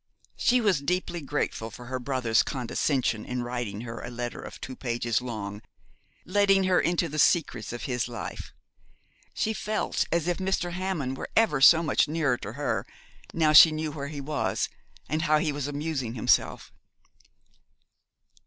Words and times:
She 0.35 0.61
was 0.61 0.81
deeply 0.81 1.21
grateful 1.21 1.69
for 1.69 1.85
her 1.85 1.99
brother's 1.99 2.41
condescension 2.41 3.23
in 3.23 3.43
writing 3.43 3.81
her 3.81 4.01
a 4.03 4.09
letter 4.09 4.41
of 4.41 4.59
two 4.59 4.75
pages 4.75 5.21
long, 5.21 5.61
letting 6.25 6.63
her 6.63 6.81
into 6.81 7.07
the 7.07 7.19
secrets 7.19 7.71
of 7.71 7.83
his 7.83 8.07
life. 8.07 8.51
She 9.35 9.53
felt 9.53 10.05
as 10.11 10.27
if 10.27 10.39
Mr. 10.39 10.71
Hammond 10.71 11.17
were 11.17 11.29
ever 11.35 11.61
so 11.61 11.83
much 11.83 12.07
nearer 12.07 12.37
to 12.39 12.53
her 12.53 12.83
now 13.31 13.53
she 13.53 13.71
knew 13.71 13.91
where 13.91 14.07
he 14.07 14.21
was, 14.21 14.69
and 15.07 15.21
how 15.21 15.37
he 15.37 15.51
was 15.51 15.67
amusing 15.67 16.15
himself. 16.15 16.73